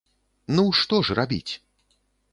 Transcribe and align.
Ну 0.55 0.63
што 0.79 1.01
ж 1.09 1.17
рабіць? 1.23 1.53